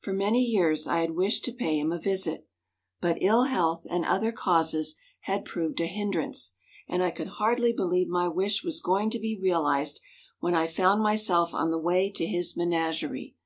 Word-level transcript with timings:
For 0.00 0.12
many 0.12 0.40
long 0.40 0.52
years 0.64 0.88
I 0.88 0.98
had 1.02 1.12
wished 1.12 1.44
to 1.44 1.52
pay 1.52 1.78
him 1.78 1.92
a 1.92 1.98
visit, 2.00 2.48
but 3.00 3.22
ill 3.22 3.44
health 3.44 3.86
and 3.88 4.04
other 4.04 4.32
causes 4.32 4.96
had 5.20 5.44
proved 5.44 5.80
a 5.80 5.86
hindrance 5.86 6.54
and 6.88 7.00
I 7.00 7.12
could 7.12 7.28
hardly 7.38 7.72
believe 7.72 8.08
my 8.08 8.26
wish 8.26 8.64
was 8.64 8.80
going 8.80 9.08
to 9.10 9.20
be 9.20 9.38
realized 9.40 10.00
when 10.40 10.56
I 10.56 10.66
found 10.66 11.00
myself 11.00 11.54
on 11.54 11.70
the 11.70 11.78
way 11.78 12.10
to 12.10 12.26
his 12.26 12.56
menagerie. 12.56 13.36